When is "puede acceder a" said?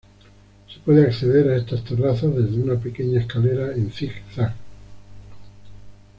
0.79-1.57